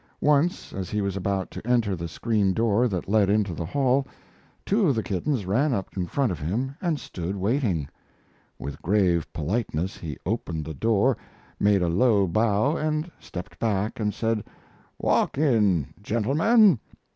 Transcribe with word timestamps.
Once, 0.19 0.73
as 0.73 0.89
he 0.89 0.99
was 0.99 1.15
about 1.15 1.51
to 1.51 1.61
enter 1.63 1.95
the 1.95 2.07
screen 2.07 2.53
door 2.55 2.87
that 2.87 3.07
led 3.07 3.29
into 3.29 3.53
the 3.53 3.67
hall, 3.67 4.07
two 4.65 4.87
of 4.87 4.95
the 4.95 5.03
kittens 5.03 5.45
ran 5.45 5.75
up 5.75 5.95
in 5.95 6.07
front 6.07 6.31
of 6.31 6.39
him 6.39 6.73
and 6.81 6.99
stood 6.99 7.35
waiting. 7.35 7.87
With 8.57 8.81
grave 8.81 9.31
politeness 9.31 9.97
he 9.97 10.17
opened 10.25 10.65
the 10.65 10.73
door, 10.73 11.17
made 11.59 11.83
a 11.83 11.87
low 11.87 12.25
bow, 12.25 12.77
and 12.77 13.11
stepped 13.19 13.59
back 13.59 13.99
and 13.99 14.11
said: 14.11 14.43
"Walk 14.97 15.37
in, 15.37 15.93
gentlemen. 16.01 16.79